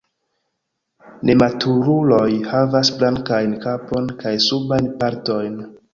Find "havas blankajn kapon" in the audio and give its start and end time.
2.53-4.11